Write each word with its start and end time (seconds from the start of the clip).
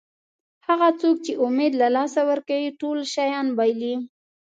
هغه 0.67 0.89
څوک 1.01 1.15
چې 1.25 1.33
امید 1.45 1.73
له 1.81 1.87
لاسه 1.95 2.21
ورکوي 2.29 2.69
ټول 2.81 2.97
شیان 3.13 3.47
بایلي. 3.57 3.95